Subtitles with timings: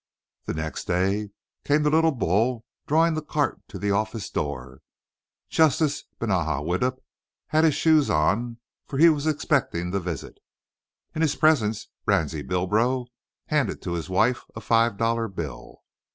[0.45, 1.29] The next day
[1.63, 4.81] came the little red bull, drawing the cart to the office door.
[5.47, 7.03] Justice Benaja Widdup
[7.49, 10.39] had his shoes on, for he was expecting the visit.
[11.13, 13.09] In his presence Ransie Bilbro
[13.49, 15.83] handed to his wife a five dollar bill.